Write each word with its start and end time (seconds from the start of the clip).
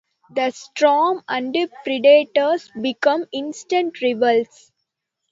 The 0.33 0.49
Storm 0.49 1.21
and 1.27 1.55
Predators 1.83 2.71
became 2.75 3.25
instant 3.31 4.01
rivals. 4.01 4.71